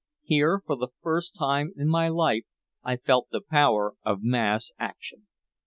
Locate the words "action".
4.79-5.27